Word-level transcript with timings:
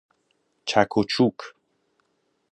چک 0.65 0.97
و 0.97 1.03
چوک 1.03 1.37